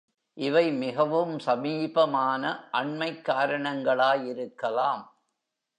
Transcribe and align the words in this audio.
இவை 0.33 0.71
மிகவும் 0.71 1.39
சமீபமான 1.39 2.69
அண்மைக் 2.71 3.27
காரணங்களாயிருக்கலாம். 3.27 5.03